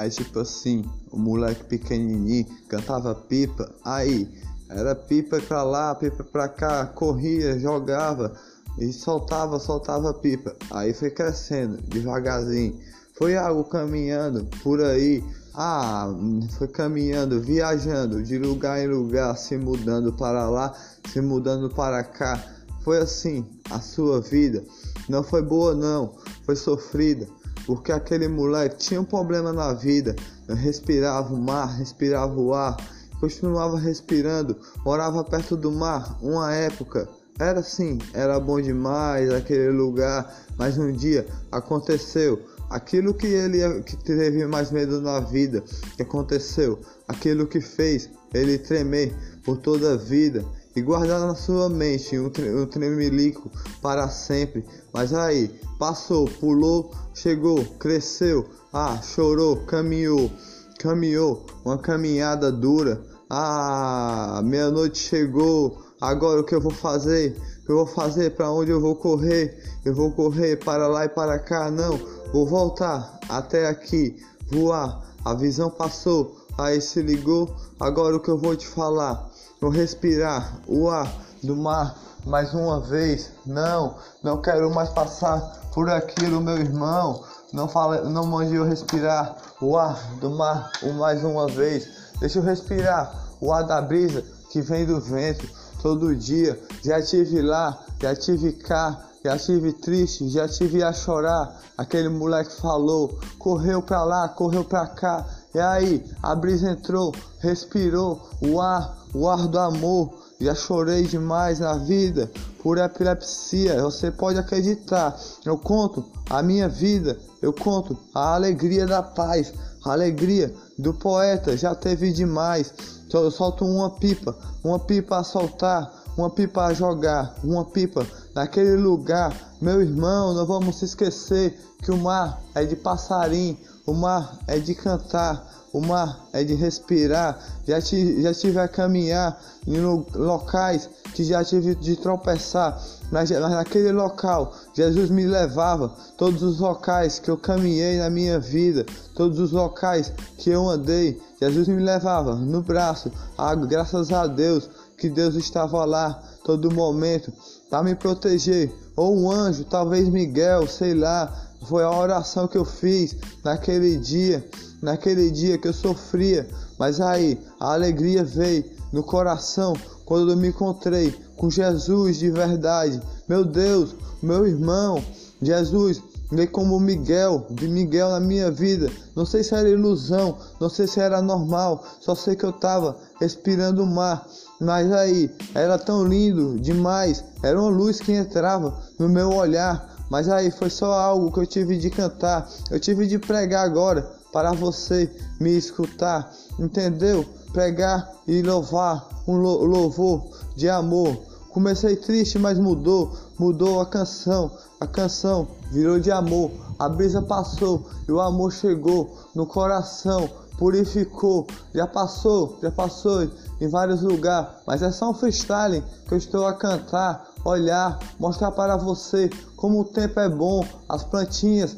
[0.00, 4.26] Aí tipo assim, o moleque pequenininho cantava pipa, aí
[4.70, 8.34] era pipa pra lá, pipa pra cá, corria, jogava
[8.78, 10.56] e soltava, soltava pipa.
[10.70, 12.80] Aí foi crescendo devagarzinho.
[13.12, 15.22] Foi algo caminhando por aí.
[15.54, 16.08] Ah,
[16.56, 20.74] foi caminhando, viajando de lugar em lugar, se mudando para lá,
[21.12, 22.42] se mudando para cá.
[22.82, 24.64] Foi assim a sua vida.
[25.10, 26.14] Não foi boa não,
[26.46, 27.28] foi sofrida.
[27.70, 30.16] Porque aquele moleque tinha um problema na vida.
[30.48, 32.76] Respirava o mar, respirava o ar
[33.20, 37.06] continuava respirando, morava perto do mar, uma época.
[37.38, 43.96] Era assim, era bom demais aquele lugar, mas um dia aconteceu aquilo que ele que
[43.96, 45.62] teve mais medo na vida,
[45.96, 51.68] que aconteceu, aquilo que fez ele tremer por toda a vida e guardar na sua
[51.68, 53.50] mente um, um tremelico
[53.82, 54.64] para sempre.
[54.92, 60.30] Mas aí, passou, pulou, chegou, cresceu, ah, chorou, caminhou,
[60.78, 65.78] caminhou, uma caminhada dura, ah, meia-noite chegou.
[66.00, 67.36] Agora o que eu vou fazer?
[67.62, 68.30] O que eu vou fazer?
[68.34, 69.62] Para onde eu vou correr?
[69.84, 71.70] Eu vou correr para lá e para cá?
[71.70, 71.98] Não,
[72.32, 74.16] vou voltar até aqui,
[74.50, 75.08] voar.
[75.24, 77.54] A visão passou, aí se ligou.
[77.78, 79.29] Agora o que eu vou te falar?
[79.60, 81.06] Vou respirar o ar
[81.42, 81.94] do mar
[82.24, 83.30] mais uma vez.
[83.44, 85.38] Não, não quero mais passar
[85.74, 87.22] por aquilo, meu irmão.
[87.52, 91.86] Não fala, não mande eu respirar o ar do mar mais uma vez.
[92.20, 95.46] Deixa eu respirar o ar da brisa que vem do vento
[95.82, 96.58] todo dia.
[96.82, 101.60] Já tive lá, já tive cá, já tive triste, já tive a chorar.
[101.76, 105.26] Aquele moleque falou, correu pra lá, correu pra cá.
[105.54, 110.20] E aí, a brisa entrou, respirou o ar, o ar do amor.
[110.40, 112.30] Já chorei demais na vida
[112.62, 113.82] por epilepsia.
[113.82, 115.18] Você pode acreditar.
[115.44, 119.52] Eu conto a minha vida, eu conto a alegria da paz,
[119.84, 122.72] a alegria do poeta já teve demais.
[123.12, 128.76] Eu solto uma pipa, uma pipa a soltar, uma pipa a jogar, uma pipa naquele
[128.76, 129.34] lugar.
[129.60, 133.58] Meu irmão, não vamos se esquecer que o mar é de passarinho,
[133.90, 137.36] o mar é de cantar, o mar é de respirar.
[137.66, 139.36] Já, te, já tive a caminhar
[139.66, 139.80] em
[140.14, 142.80] locais que já tive de tropeçar,
[143.10, 145.92] mas, mas naquele local Jesus me levava.
[146.16, 148.86] Todos os locais que eu caminhei na minha vida,
[149.16, 153.10] todos os locais que eu andei, Jesus me levava no braço.
[153.36, 157.32] Ah, graças a Deus que Deus estava lá todo momento
[157.68, 158.72] para me proteger.
[158.94, 161.49] Ou um anjo, talvez Miguel, sei lá.
[161.62, 164.48] Foi a oração que eu fiz naquele dia,
[164.82, 166.48] naquele dia que eu sofria.
[166.78, 173.00] Mas aí a alegria veio no coração quando eu me encontrei com Jesus de verdade.
[173.28, 175.02] Meu Deus, meu irmão,
[175.40, 178.90] Jesus veio como Miguel, de Miguel na minha vida.
[179.16, 182.96] Não sei se era ilusão, não sei se era normal, só sei que eu tava
[183.20, 184.26] respirando o mar.
[184.60, 189.99] Mas aí, era tão lindo demais, era uma luz que entrava no meu olhar.
[190.10, 194.02] Mas aí foi só algo que eu tive de cantar, eu tive de pregar agora
[194.32, 195.10] para você
[195.40, 197.24] me escutar, entendeu?
[197.52, 200.24] Pregar e louvar um louvor
[200.56, 201.16] de amor.
[201.50, 204.50] Comecei triste, mas mudou, mudou a canção.
[204.80, 206.50] A canção virou de amor.
[206.78, 211.46] A brisa passou e o amor chegou no coração, purificou.
[211.74, 213.28] Já passou, já passou
[213.60, 218.50] em vários lugares, mas é só um freestyle que eu estou a cantar, olhar, mostrar
[218.52, 220.64] para você como o tempo é bom.
[220.88, 221.76] As plantinhas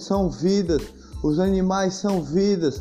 [0.00, 0.82] são vidas,
[1.22, 2.80] os animais são vidas.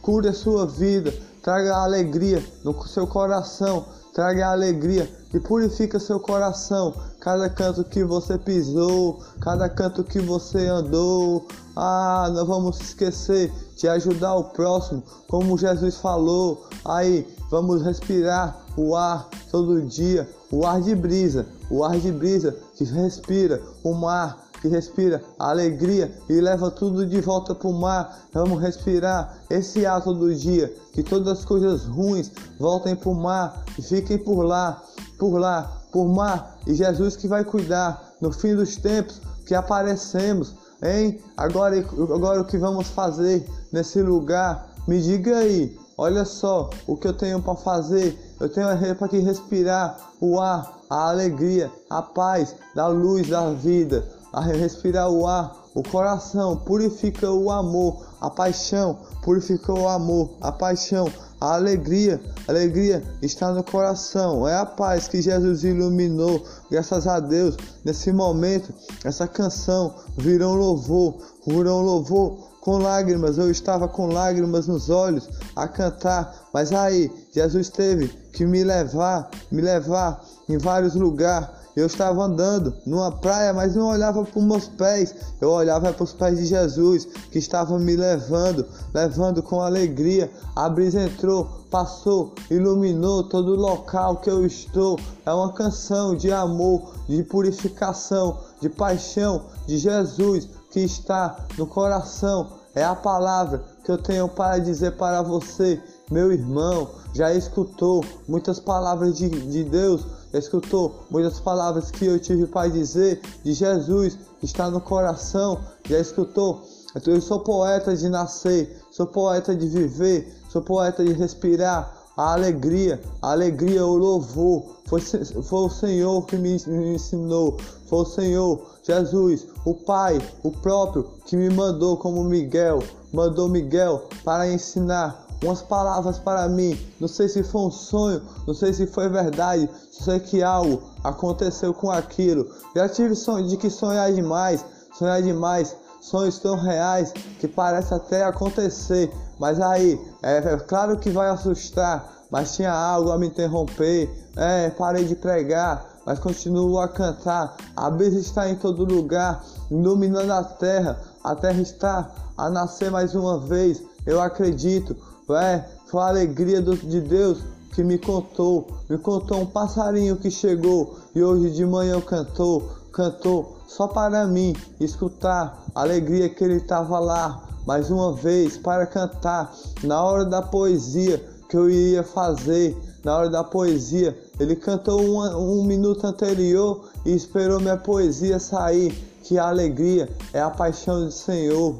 [0.00, 3.84] Cure a sua vida, traga alegria no seu coração,
[4.14, 6.94] traga alegria e purifica seu coração.
[7.20, 11.46] Cada canto que você pisou, cada canto que você andou.
[11.76, 16.66] Ah, não vamos esquecer de ajudar o próximo, como Jesus falou.
[16.84, 22.56] Aí, vamos respirar o ar todo dia, o ar de brisa, o ar de brisa
[22.74, 27.78] que respira, o mar que respira a alegria e leva tudo de volta para o
[27.78, 28.20] mar.
[28.32, 33.62] Vamos respirar esse ar todo dia, que todas as coisas ruins voltem para o mar
[33.78, 34.82] e fiquem por lá,
[35.18, 36.58] por lá, por mar.
[36.66, 41.20] E Jesus que vai cuidar no fim dos tempos que aparecemos, hein?
[41.36, 44.72] Agora, agora o que vamos fazer nesse lugar?
[44.88, 45.81] Me diga aí.
[45.96, 48.18] Olha só o que eu tenho para fazer.
[48.40, 48.66] Eu tenho
[48.96, 54.06] para respirar o ar, a alegria, a paz da luz da vida.
[54.32, 56.56] A respirar o ar, o coração.
[56.56, 58.98] Purifica o amor, a paixão.
[59.22, 61.06] Purifica o amor, a paixão,
[61.42, 66.44] a alegria, a alegria está no coração, é a paz que Jesus iluminou.
[66.70, 68.72] Graças a Deus, nesse momento,
[69.04, 74.88] essa canção virou um louvor, virou um louvor com lágrimas, eu estava com lágrimas nos
[74.88, 81.48] olhos a cantar, mas aí Jesus teve que me levar, me levar em vários lugares.
[81.74, 86.04] Eu estava andando numa praia, mas não olhava para os meus pés, eu olhava para
[86.04, 90.30] os pés de Jesus, que estava me levando, levando com alegria.
[90.54, 95.00] A brisa entrou, passou, iluminou todo o local que eu estou.
[95.26, 102.60] É uma canção de amor, de purificação, de paixão de Jesus que está no coração.
[102.74, 105.80] É a palavra que eu tenho para dizer para você,
[106.10, 106.88] meu irmão.
[107.14, 112.70] Já escutou muitas palavras de, de Deus, já escutou muitas palavras que eu tive para
[112.70, 116.62] dizer de Jesus que está no coração, já escutou.
[117.06, 122.01] Eu sou poeta de nascer, sou poeta de viver, sou poeta de respirar.
[122.16, 127.56] A alegria, a alegria, o louvor, foi, foi o Senhor que me, me ensinou,
[127.86, 132.82] foi o Senhor Jesus, o Pai, o próprio, que me mandou como Miguel,
[133.12, 136.78] mandou Miguel para ensinar umas palavras para mim.
[137.00, 140.82] Não sei se foi um sonho, não sei se foi verdade, só sei que algo
[141.02, 142.46] aconteceu com aquilo.
[142.76, 144.64] Já tive sonho de que sonhar demais,
[144.98, 149.10] sonhar demais, sonhos tão reais que parece até acontecer.
[149.38, 154.10] Mas aí, é, é claro que vai assustar, mas tinha algo a me interromper.
[154.36, 157.56] É, parei de pregar, mas continuo a cantar.
[157.76, 161.00] A brisa está em todo lugar, iluminando a terra.
[161.22, 163.82] A terra está a nascer mais uma vez.
[164.04, 164.96] Eu acredito,
[165.30, 167.44] é, foi a alegria do, de Deus
[167.74, 168.66] que me contou.
[168.88, 174.54] Me contou um passarinho que chegou e hoje de manhã cantou, cantou só para mim
[174.78, 179.50] escutar a alegria que ele estava lá mais uma vez para cantar
[179.82, 184.16] na hora da poesia que eu ia fazer na hora da poesia.
[184.38, 188.92] Ele cantou um, um minuto anterior e esperou minha poesia sair.
[189.22, 191.76] Que a alegria é a paixão do Senhor.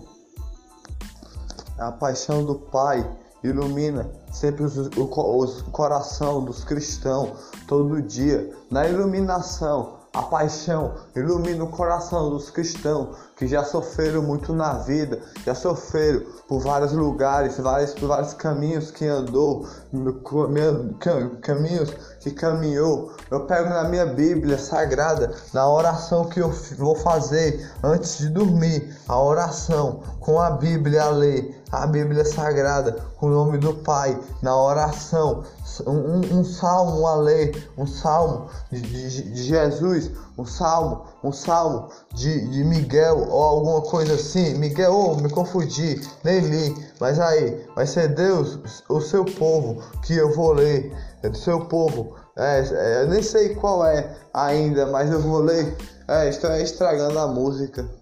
[1.76, 3.08] A paixão do Pai
[3.42, 7.30] ilumina sempre os, o, o coração dos cristãos
[7.66, 8.50] todo dia.
[8.70, 15.20] Na iluminação a paixão ilumina o coração dos cristãos que já sofreram muito na vida,
[15.44, 19.66] já sofreram por vários lugares, vários, por vários caminhos que andou,
[21.40, 23.12] caminhos que caminhou.
[23.30, 28.94] Eu pego na minha Bíblia sagrada, na oração que eu vou fazer antes de dormir,
[29.08, 34.54] a oração com a Bíblia a ler, a Bíblia sagrada, o nome do Pai, na
[34.54, 35.42] oração,
[35.86, 41.88] um, um salmo a ler, um salmo de, de, de, Jesus, um salmo, um salmo
[42.12, 44.54] de, de Miguel ou alguma coisa assim.
[44.58, 48.58] Miguel, oh, me confundi, nem li, mas aí vai ser Deus,
[48.90, 52.14] o seu povo, que eu vou ler, é do seu povo.
[52.36, 55.74] É, é, eu nem sei qual é ainda, mas eu vou ler.
[56.06, 58.01] É, estou estragando a música.